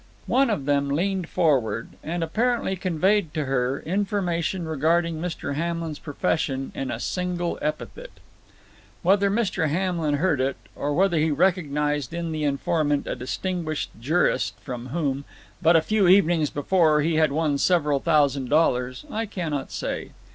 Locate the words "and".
2.03-2.23